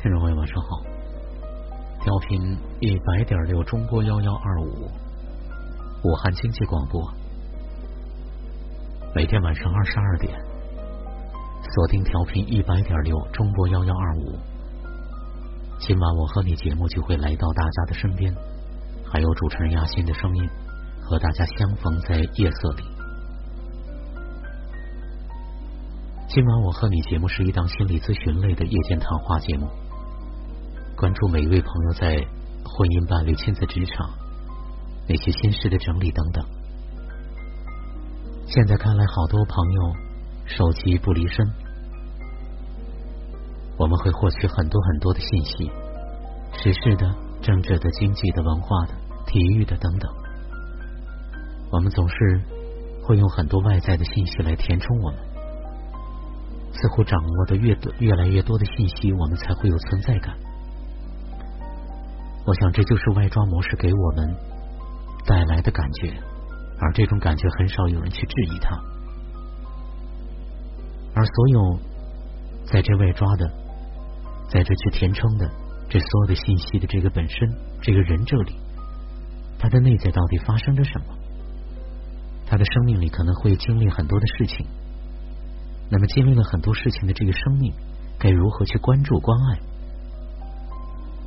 [0.00, 0.80] 听众朋友晚上好，
[2.04, 4.88] 调频一百点六中波幺幺二五，
[6.04, 7.02] 武汉经济广播，
[9.12, 10.38] 每天晚上二十二点，
[11.74, 14.38] 锁定调频一百点六中波幺幺二五。
[15.80, 18.32] 今晚我和你节目就会来到大家的身边，
[19.04, 20.48] 还有主持人亚欣的声音，
[21.02, 22.84] 和大家相逢在夜色里。
[26.28, 29.66] 今晚我和你节目是一档心理咨询类的夜间谈话节目。
[30.98, 32.10] 关注每一位朋友在
[32.66, 34.10] 婚姻、伴侣、亲子、职场
[35.06, 36.44] 那些心事的整理等等。
[38.48, 39.80] 现在看来，好多朋友
[40.44, 41.46] 手机不离身，
[43.78, 45.70] 我们会获取很多很多的信息，
[46.58, 47.06] 时事的、
[47.42, 48.94] 政治的、经济的、文化的、
[49.24, 50.10] 体育的等等。
[51.70, 52.42] 我们总是
[53.06, 55.20] 会用很多外在的信息来填充我们，
[56.72, 60.36] 似乎掌握的越多、越来越多的信息，我们才会有存在感。
[62.48, 64.34] 我想，这就是外抓模式给我们
[65.26, 66.10] 带来的感觉，
[66.80, 68.74] 而这种感觉很少有人去质疑它。
[71.14, 71.78] 而所有
[72.64, 73.52] 在这外抓的，
[74.48, 75.46] 在这去填充的
[75.90, 77.38] 这所有的信息的这个本身，
[77.82, 78.56] 这个人这里，
[79.58, 81.06] 他的内在到底发生着什么？
[82.46, 84.66] 他的生命里可能会经历很多的事情。
[85.90, 87.74] 那么，经历了很多事情的这个生命，
[88.18, 89.60] 该如何去关注、关爱？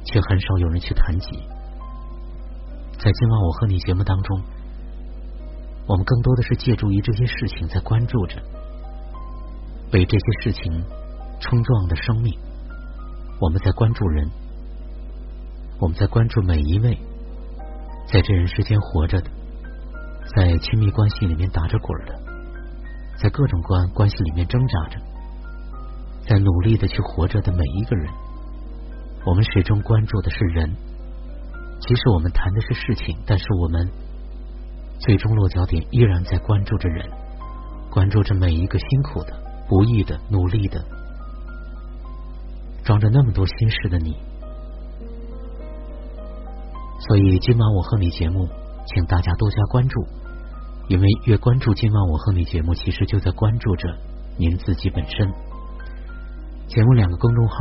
[0.05, 1.37] 却很少有人去谈及。
[2.99, 4.41] 在今晚我和你节目当中，
[5.87, 8.41] 我们更多的是借助于这些事情，在关注着
[9.91, 10.83] 被这些事情
[11.39, 12.37] 冲撞的生命。
[13.39, 14.29] 我们在关注人，
[15.79, 16.95] 我们在关注每一位
[18.07, 19.29] 在这人世间活着的，
[20.35, 22.13] 在亲密关系里面打着滚的，
[23.17, 24.99] 在各种关关系里面挣扎着，
[26.27, 28.07] 在努力的去活着的每一个人。
[29.23, 30.75] 我们始终关注的是人，
[31.79, 33.87] 即使我们谈的是事情，但是我们
[34.99, 37.07] 最终落脚点依然在关注着人，
[37.91, 39.33] 关注着每一个辛苦的、
[39.69, 40.83] 不易的、努力的，
[42.83, 44.15] 装着那么多心事的你。
[47.07, 48.47] 所以今晚我和你节目，
[48.87, 50.01] 请大家多加关注，
[50.87, 53.87] 因为越关注今晚我和你节目，其实就在关注着
[54.39, 55.31] 您自己本身。
[56.67, 57.55] 节目两个公众号。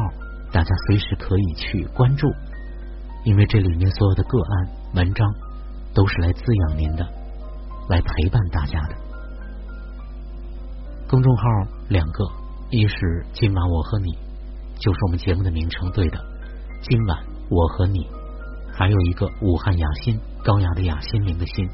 [0.53, 2.27] 大家随时可以去关注，
[3.25, 5.33] 因为这里面所有的个案文章
[5.95, 7.07] 都是来滋养您的，
[7.89, 8.97] 来陪伴大家的。
[11.09, 11.43] 公众号
[11.89, 12.25] 两个，
[12.71, 14.13] 一是今晚我和你，
[14.79, 16.19] 就是我们节目的名称对的，
[16.83, 17.19] 今晚
[17.49, 18.07] 我和你，
[18.73, 21.69] 还有一个武汉雅心，高雅的雅，心灵的心。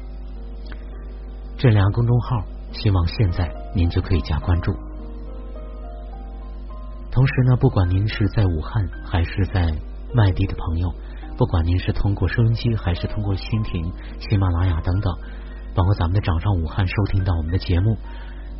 [1.57, 4.71] 这两个公众号，希望现在您就可以加关注。
[7.17, 9.75] 同时呢，不管您是在武汉还是在
[10.13, 10.93] 外地的朋友，
[11.35, 15.11] 不管您是通过收音机还是通过蜻蜓、喜马拉雅等等，
[15.73, 17.97] 包括咱们的掌上武汉收听到我们的节目，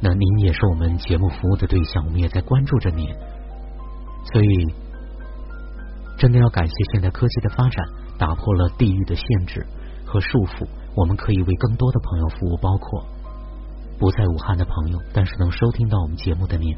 [0.02, 3.08] 那您也是我们节目服务的对象，我们也在关注着您。
[4.34, 4.74] 所以，
[6.18, 7.86] 真的要感谢现在科技的发展，
[8.18, 9.64] 打破了地域的限制
[10.04, 13.06] 和束缚，我们可以为更多的朋友服务，包括
[14.00, 16.76] 不在武汉的朋友，但是能收听到我们节目的您。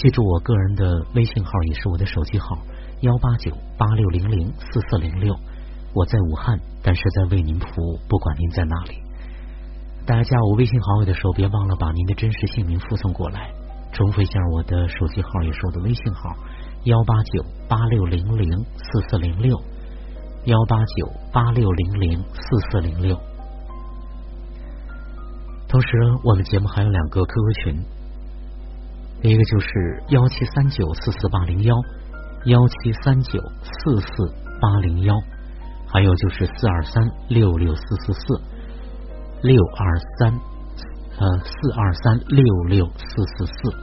[0.00, 2.56] 记住我个人的微信号，也是我的手机号：
[3.02, 5.36] 幺八九八六零零四四零六。
[5.92, 8.94] 我在武汉，但是在为您服务，不管您在哪里。
[10.06, 13.50] 大家加我微信好友的时候，别忘了把您的真实姓名附送过来。
[13.92, 16.34] 重复一下我的手机号，也是我的微信号：
[16.84, 19.54] 幺八九八六零零四四零六。
[20.46, 23.20] 幺八九八六零零四四零六。
[25.68, 25.88] 同时，
[26.24, 27.99] 我们节目还有两个 QQ 群。
[29.22, 31.74] 一个就是幺七三九四四八零幺，
[32.46, 34.08] 幺七三九四四
[34.62, 35.14] 八零幺，
[35.92, 38.40] 还有就是四二三六六四四四，
[39.42, 40.32] 六二三
[41.18, 43.76] 呃四二三六六四四四，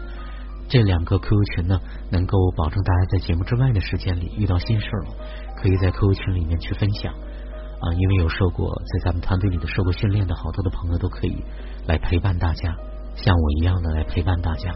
[0.69, 1.79] 这两个 QQ 群呢，
[2.09, 5.13] 能够保证大家在节目之外的时间里遇到心事了，
[5.61, 11.44] 可以在 QQ 群里面去分享啊，因为有受过在咱们团队里的受过训练的好多的朋友都可以
[11.85, 12.75] 来陪伴大家，
[13.15, 14.73] 像我一样的来陪伴大家。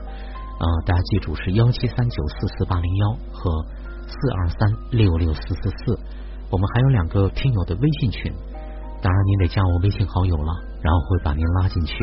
[0.62, 3.66] 啊，大家记住是幺七三九四四八零幺和
[4.06, 6.00] 四二三六六四四四。
[6.52, 8.32] 我们还有两个听友的微信群，
[9.02, 10.54] 当然您得加我微信好友了，
[10.84, 11.96] 然后会把您拉进去。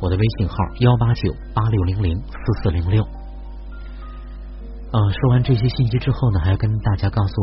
[0.00, 3.02] 我的微信号幺八九八六零零四四零六。
[3.04, 7.34] 啊，说完这些信息之后呢，还要跟大家告诉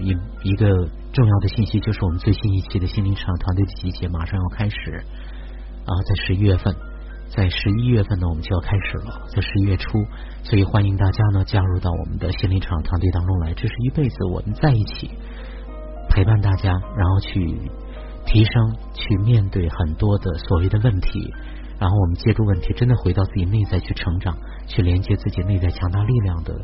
[0.00, 5.04] 一一个重要的信息，就是我们最新一期的心灵成长团队的集结马上要开始
[5.84, 6.74] 啊，在十一月份。
[7.30, 9.98] 在十一月份呢，我们就要开始了，在十一月初，
[10.42, 13.52] 所以欢迎大家呢加入到我们的心灵场团队当中来。
[13.54, 15.10] 这是一辈子我们在一起
[16.08, 17.60] 陪伴大家，然后去
[18.24, 21.32] 提升、去面对很多的所谓的问题，
[21.78, 24.34] 然后我们借助问题，真的回到自己内在去成长，
[24.66, 26.54] 去连接自己内在强大力量的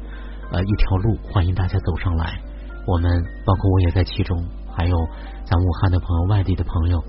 [0.50, 1.18] 呃一条路。
[1.30, 2.40] 欢迎大家走上来，
[2.86, 4.42] 我们包括我也在其中，
[4.74, 4.96] 还有
[5.44, 7.04] 咱武汉的朋友、外地的朋友。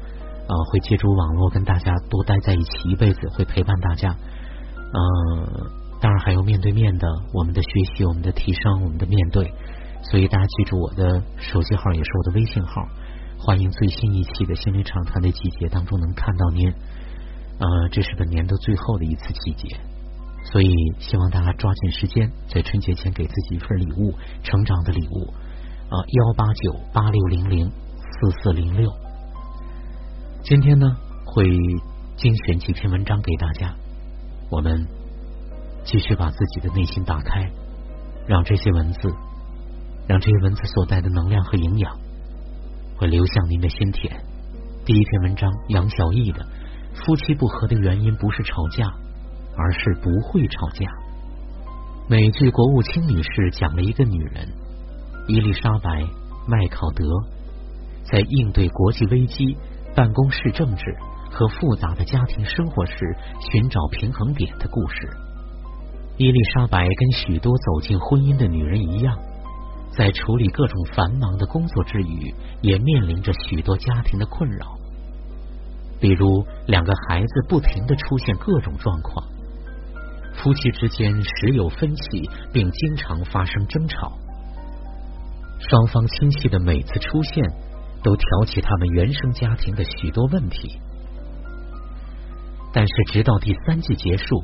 [0.48, 4.16] 呃，会借助网络跟大家多待在一起一辈子，会陪伴大家。
[4.94, 9.52] 嗯，当然还有面对面的我们的学习、我们的提升、我们的面对。
[10.04, 12.84] 所以大家记住我的手机号，也是我的微信号。
[13.40, 16.70] 欢迎最新一期的心理场谈的季节当中能看到您。
[17.58, 19.78] 呃，这是本年度最后的一次季节，
[20.52, 20.70] 所以
[21.00, 24.14] 希望大家抓紧时间，在春节前给自己一份礼物，
[24.44, 25.34] 成长的礼物。
[25.90, 29.05] 啊，幺八九八六零零四四零六。
[30.48, 30.86] 今天呢，
[31.26, 31.44] 会
[32.18, 33.74] 精选几篇文章给大家。
[34.52, 34.86] 我们
[35.84, 37.50] 继续把自己的内心打开，
[38.28, 39.12] 让这些文字，
[40.08, 41.98] 让这些文字所带的能量和营养，
[42.96, 44.24] 会流向您的心田。
[44.86, 46.46] 第一篇文章，杨小艺的
[46.94, 48.86] 夫妻不和的原因不是吵架，
[49.58, 50.86] 而是不会吵架。
[52.08, 54.48] 美剧《国务卿女士》讲了一个女人
[55.28, 56.04] 伊丽莎白·
[56.48, 57.04] 麦考德
[58.04, 59.58] 在应对国际危机。
[59.96, 60.84] 办公室政治
[61.32, 62.94] 和复杂的家庭生活时
[63.52, 65.10] 寻找平衡点的故事。
[66.18, 69.18] 伊丽莎白跟许多走进婚姻的女人一样，
[69.98, 74.78] 在处理各种繁忙的工作之余，也面临着许多家庭的困扰。
[76.00, 79.26] 比如，两个孩子不停的出现各种状况，
[80.36, 84.12] 夫妻之间时有分歧，并经常发生争吵。
[85.60, 87.65] 双方亲戚的每次出现。
[88.06, 90.80] 都挑起他们原生家庭的许多问题，
[92.72, 94.44] 但是直到第三季结束，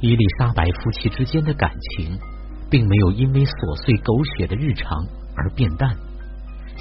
[0.00, 2.18] 伊丽莎白夫妻之间的感情
[2.70, 5.04] 并没有因为琐碎狗血的日常
[5.36, 5.94] 而变淡，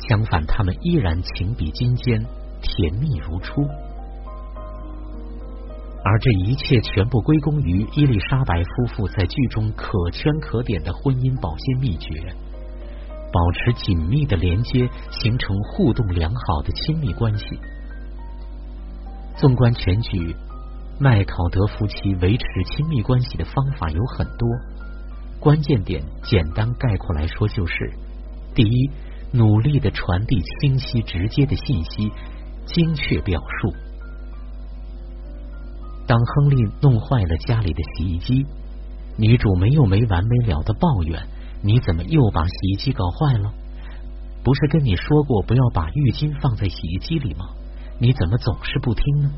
[0.07, 2.25] 相反，他们依然情比金坚，
[2.61, 3.61] 甜蜜如初。
[6.01, 12.33] 而这一切全部归功于伊丽莎白夫妇在剧中可圈可点的婚姻保鲜秘诀。
[13.35, 17.59] 保持紧密的连接，形成互动良好的亲密关系。
[19.35, 20.33] 纵观全局，
[21.01, 24.47] 麦考德夫妻维持亲密关系的方法有很多，
[25.41, 27.91] 关键点简单概括来说就是：
[28.53, 28.89] 第一，
[29.33, 32.09] 努力的传递清晰直接的信息，
[32.65, 33.73] 精确表述。
[36.07, 38.45] 当亨利弄坏了家里的洗衣机，
[39.17, 41.21] 女主没有没完没了的抱怨。
[41.65, 43.51] 你怎么又把洗衣机搞坏了？
[44.43, 47.47] 不是跟你说过不要把浴巾放在洗衣机里吗？
[47.99, 49.31] 你怎么总是不听呢？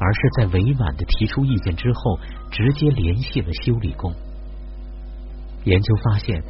[0.00, 2.18] 而是在委婉的提出意见之后，
[2.50, 4.12] 直接联系了修理工。
[5.62, 6.42] 研究发现，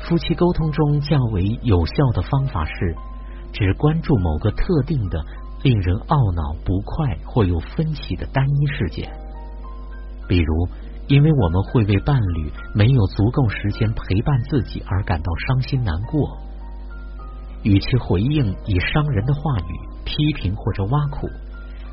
[0.00, 2.96] 夫妻沟通中较为有效的方法是，
[3.52, 5.24] 只关注某个特定的
[5.62, 9.08] 令人懊恼、不快或有分歧的单一事件，
[10.26, 10.68] 比如。
[11.10, 16.38] 因为我们会为伴侣没有足够时间陪伴自己而感到伤心难过，
[17.64, 21.28] 与其回应以伤人的话语、批评或者挖苦，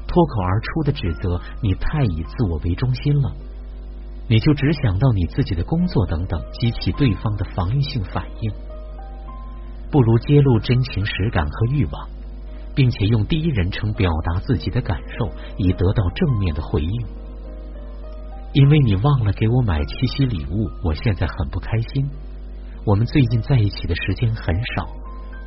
[0.07, 3.31] 脱口而出的指责你太以自我为中心了，
[4.29, 8.51] 你就只想到你自己的工作等等，激起对方的防御性反应，
[9.89, 12.07] 不如揭露真情实感和欲望，
[12.75, 17.16] 并且用第一人称表达自己的感受，以得到正面的回应。
[18.53, 22.09] 因为你忘了给我买七夕礼物，我现在很不开心。
[22.85, 24.87] 我们最近在一起的时间很少，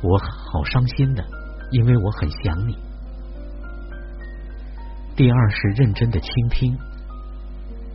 [0.03, 1.25] 我好伤心的，
[1.71, 2.77] 因为我很想你。
[5.15, 6.77] 第二是认真的倾听，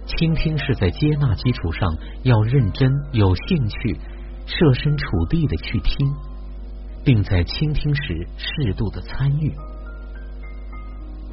[0.06, 3.98] 倾听是在接纳基础上要认真、有兴趣、
[4.46, 6.12] 设身处地的去听，
[7.04, 9.54] 并在倾听时适度的参与，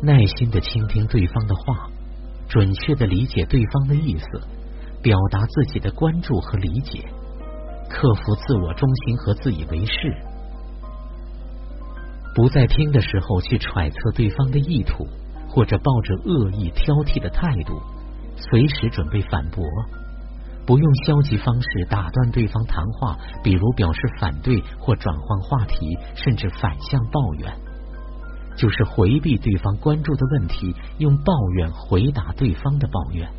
[0.02, 1.90] 耐心的倾听对方的话。
[2.48, 4.26] 准确的理解对方的意思，
[5.02, 7.04] 表达自己的关注和理解，
[7.90, 9.94] 克服自我中心和自以为是，
[12.36, 15.08] 不在听的时候去揣测对方的意图，
[15.50, 17.82] 或者抱着恶意挑剔的态度，
[18.36, 19.64] 随时准备反驳，
[20.66, 27.54] 不用消极方式打断对方谈话，比如表示反对或转换话题，甚至反向抱怨。
[28.56, 33.30] 就是回避对方关注的问题，用抱怨回答对方的抱怨。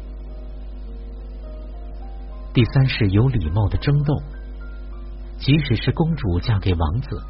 [2.52, 4.14] 第三是有礼貌的争斗，
[5.38, 7.20] 即使是公主嫁给王子，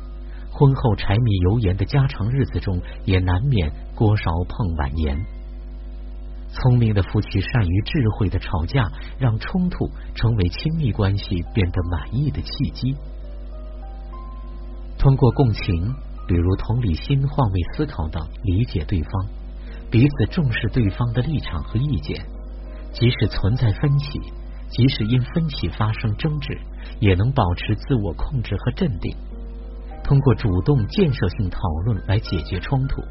[0.53, 5.25] 婚后柴米油盐的家常日子中，也难免锅勺碰碗沿。
[6.51, 8.89] 聪明的夫妻善于智慧的吵架，
[9.19, 12.95] 让冲突成为亲密关系变得满意的契机。
[14.97, 15.95] 通过共情，
[16.27, 19.27] 比如同理心、换位思考等，理解对方，
[19.91, 22.25] 彼此重视对方的立场和意见，
[22.93, 24.21] 即使存在分歧，
[24.69, 26.59] 即使因分歧发生争执，
[27.01, 29.15] 也能保持自我控制和镇定。
[30.03, 33.03] 通过主动建设性讨论来解决冲突。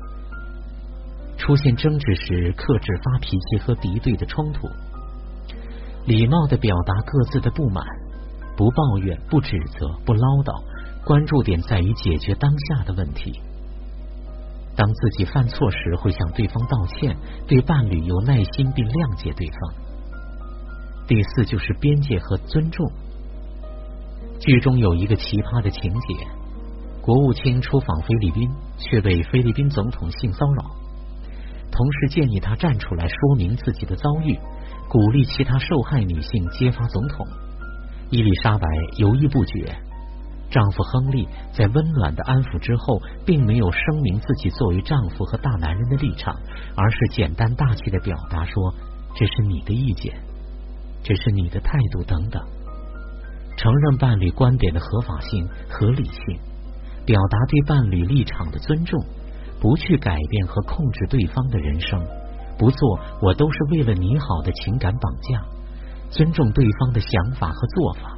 [1.37, 4.67] 出现争执时，克制发脾气和敌对的冲突，
[6.05, 7.83] 礼貌的表达各自的不满，
[8.55, 10.63] 不抱怨、不指责、不唠叨，
[11.05, 13.41] 关注点在于解决当下的问题。
[14.75, 17.15] 当自己犯错时，会向对方道歉，
[17.47, 19.73] 对伴侣有耐心并谅解对方。
[21.07, 22.89] 第四就是边界和尊重。
[24.39, 26.27] 剧中有一个奇葩的情节：
[27.01, 30.63] 国务卿出访菲律宾，却被菲律宾总统性骚扰。
[31.71, 34.39] 同时建议他站出来说明自己的遭遇，
[34.87, 37.27] 鼓励其他受害女性揭发总统。
[38.09, 38.67] 伊丽莎白
[38.97, 39.75] 犹豫不决，
[40.53, 46.37] 丈夫亨利在温暖的安抚之后，并没有声明自己作为丈夫和大男人的立场，
[46.75, 48.73] 而是简单大气的表达说
[49.17, 50.13] ：“这是你的意见，
[51.03, 52.39] 这是你的态度等等。”
[53.57, 56.39] 承认伴侣观点的合法性、合理性，
[57.03, 59.03] 表达对伴侣立场的尊重。
[59.59, 61.97] 不去改变和控制对方的人生，
[62.59, 65.41] 不做我都是为了你好的情感绑架，
[66.09, 68.17] 尊重对方的想法和做法。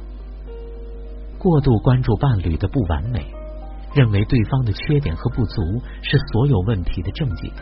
[1.46, 3.24] 过度关注伴侣的不完美，
[3.94, 5.62] 认为对方的缺点和不足
[6.02, 7.52] 是所有问题的症结，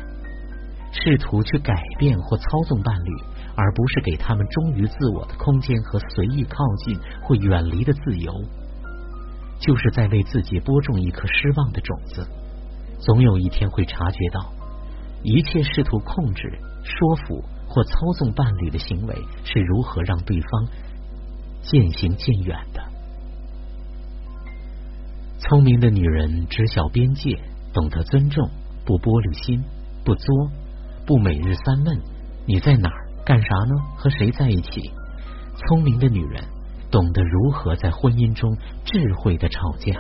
[0.91, 3.11] 试图去改变或操纵伴侣，
[3.55, 8.33] 而不是给他们忠于自我的空间和随意靠近或远离的自由，
[9.61, 12.27] 就是在为自己播种一颗失望的种子。
[13.01, 14.51] 总有一天会察觉到，
[15.23, 19.15] 一切试图控制、说服或操纵伴侣的行为
[19.45, 20.67] 是如何让对方
[21.61, 22.59] 渐行渐远。
[25.49, 27.39] 聪明的女人知晓边界，
[27.75, 28.49] 懂得尊重，
[28.87, 29.63] 不玻璃心，
[30.03, 30.51] 不作，
[31.07, 32.01] 不每日三问：
[32.47, 33.09] 你在哪儿？
[33.27, 33.75] 干啥呢？
[33.95, 34.91] 和谁在一起？
[35.57, 36.43] 聪明的女人
[36.91, 39.93] 懂得如何在婚姻中智慧的吵架。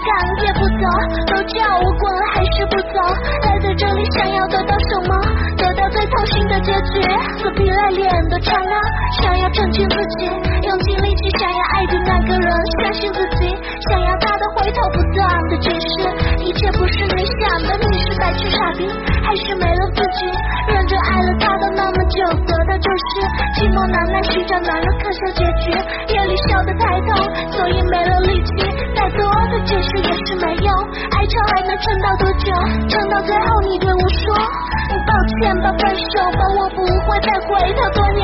[0.00, 0.08] 赶
[0.44, 0.84] 也不走，
[1.28, 2.96] 都叫我滚还是不走？
[3.42, 5.12] 待在这里想要得到什么？
[5.56, 7.02] 得到最痛心的结局。
[7.40, 8.74] 死皮赖脸的刹那，
[9.22, 10.26] 想要澄清自己，
[10.66, 13.56] 用尽力气想要爱的那个人，相信自己，
[13.88, 18.88] 想要他的回头，不断的解释，一切不是你想的，你是白痴傻逼，
[19.22, 20.26] 还是没了自己？
[20.68, 23.18] 认真爱了他的那么久，得到就是
[23.58, 25.74] 寂寞难耐，寻找男人可笑结局。
[26.14, 27.18] 夜里笑得太痛，
[27.50, 28.62] 所以没了力气。
[28.94, 30.70] 再多的解释也是没用，
[31.10, 32.46] 爱唱还能撑到多久？
[32.86, 34.30] 撑到最后你对我说，
[35.02, 37.82] 抱歉吧，分手吧，我不会再回头。
[37.90, 38.22] 多年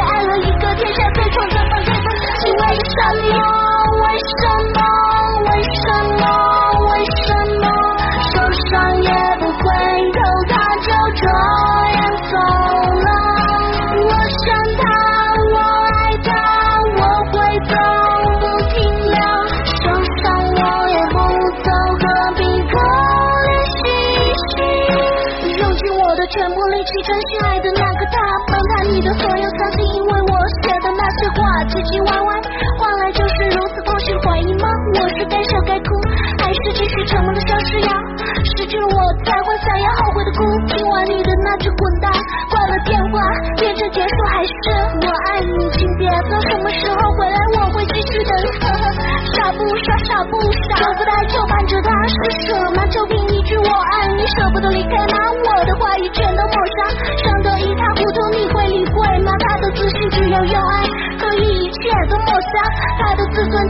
[50.17, 52.15] 不傻傻不傻，舍不得就伴着他，是
[52.47, 52.87] 舍吗？
[52.87, 55.15] 就凭一句我爱你，舍不得离开吗？
[55.45, 56.79] 我的话语全都抹杀。
[57.23, 59.33] 伤得一塌糊涂，你会理会吗？
[59.41, 60.85] 他的自信只有用爱
[61.19, 62.53] 可以一切都抹杀，
[62.99, 63.69] 他的自尊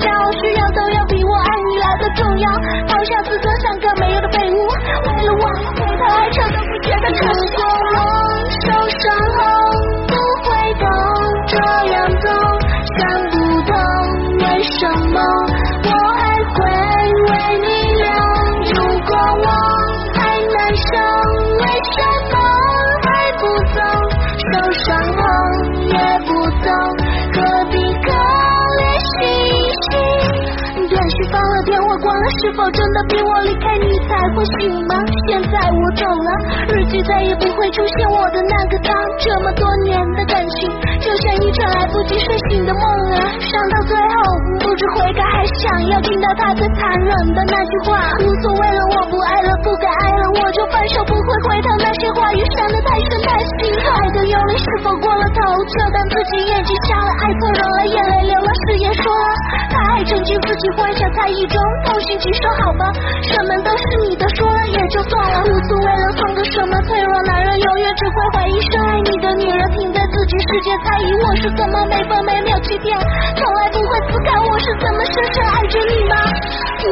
[32.41, 34.95] 是否真的逼我离开你才会醒吗？
[35.29, 36.31] 现在我懂了，
[36.75, 38.93] 日记再也不会出现我的那个他。
[39.19, 40.71] 这么多年的感情，
[41.07, 42.83] 就像一场来不及睡醒的梦
[43.15, 43.31] 啊！
[43.39, 44.11] 伤到最后
[44.59, 48.11] 不知悔改，还想要听到他最残忍的那句话。
[48.19, 51.71] 无所谓了，我不爱了，不该爱了，我就放手，不会回头。
[51.79, 55.63] 那些话语伤得太深太心痛，爱的用力是否过了头？
[55.63, 59.31] 就当自己眼睛瞎了，爱错人了，眼泪流了，誓言说了，
[59.71, 61.55] 他还沉浸自己幻想，猜疑中
[61.87, 62.51] 痛心疾首。
[62.67, 62.91] 好吧，
[63.23, 66.75] 什么都是你的，说了也就算了，无所谓了，算个什么？
[66.83, 72.99] 脆弱男人永远只会怀疑，深爱你的女人停在全世界，猜疑我是怎么每分每秒欺骗，
[73.37, 76.17] 从来不会思考我是怎么深深爱着你吗？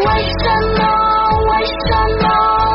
[0.06, 0.44] 为什
[0.78, 0.86] 么？
[1.50, 1.74] 为什
[2.22, 2.73] 么？